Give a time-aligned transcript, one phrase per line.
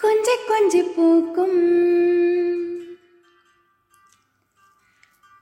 [0.00, 1.58] கொஞ்ச கொஞ்ச பூக்கும்.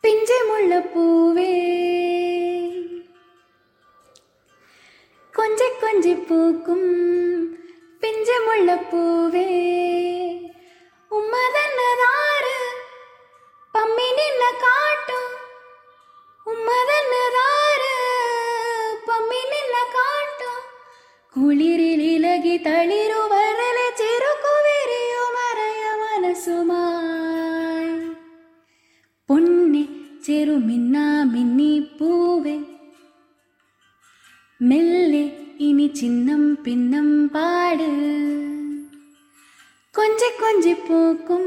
[0.02, 1.52] பிஞ்சமுள்ள பூவே.
[5.32, 6.90] கொஞ்ச கொஞ்ச பூக்கும்.
[8.00, 9.48] பிஞ்சமுள்ள பூவே.
[11.10, 12.58] உம்மதன்னதாறு
[13.74, 15.32] பம்மி நின்ன காட்டும்.
[16.46, 17.94] உம்மதன்னதாறு
[19.06, 20.62] பம்மி நின்ன காட்டும்.
[21.36, 23.37] குளிரில் இலகி தளிருவ
[30.27, 32.55] പൊന്നി ചെറുമിന്ന മിന്നി പൂവേ
[34.59, 35.21] മെല്ലെ
[35.59, 37.89] ഇനി ചിന്നം പിന്നം പാട്
[39.95, 41.45] കൊഞ്ചി കൊഞ്ചി പൂക്കും